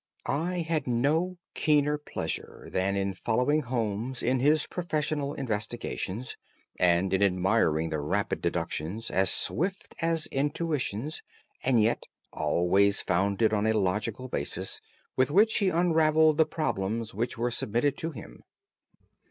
I 0.25 0.61
had 0.61 0.87
no 0.87 1.37
keener 1.53 1.95
pleasure 1.99 2.69
than 2.71 2.95
in 2.95 3.13
following 3.13 3.61
Holmes 3.61 4.23
in 4.23 4.39
his 4.39 4.65
professional 4.65 5.35
investigations, 5.35 6.37
and 6.79 7.13
in 7.13 7.21
admiring 7.21 7.89
the 7.89 7.99
rapid 7.99 8.41
deductions, 8.41 9.11
as 9.11 9.29
swift 9.29 9.93
as 10.01 10.25
intuitions, 10.31 11.21
and 11.63 11.79
yet 11.83 12.07
always 12.33 12.99
founded 12.99 13.53
on 13.53 13.67
a 13.67 13.73
logical 13.77 14.27
basis 14.27 14.81
with 15.15 15.29
which 15.29 15.59
he 15.59 15.69
unravelled 15.69 16.39
the 16.39 16.47
problems 16.47 17.13
which 17.13 17.37
were 17.37 17.51
submitted 17.51 17.95
to 17.99 18.09
him. 18.09 18.41